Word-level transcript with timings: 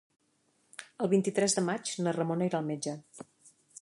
El 1.05 1.11
vint-i-tres 1.11 1.55
de 1.59 1.63
maig 1.67 1.91
na 2.07 2.15
Ramona 2.17 2.49
irà 2.51 2.63
al 2.63 2.67
metge. 2.71 2.97